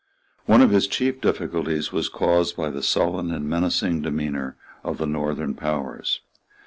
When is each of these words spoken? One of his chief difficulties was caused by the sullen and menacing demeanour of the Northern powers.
One 0.47 0.63
of 0.63 0.71
his 0.71 0.87
chief 0.87 1.21
difficulties 1.21 1.91
was 1.91 2.09
caused 2.09 2.57
by 2.57 2.71
the 2.71 2.81
sullen 2.81 3.31
and 3.31 3.47
menacing 3.47 4.01
demeanour 4.01 4.55
of 4.83 4.97
the 4.97 5.05
Northern 5.05 5.53
powers. 5.53 6.21